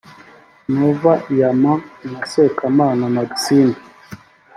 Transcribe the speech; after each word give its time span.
Nova 0.75 1.13
Bayama 1.23 1.73
na 2.11 2.19
Sekamana 2.31 3.03
Maxime 3.17 3.75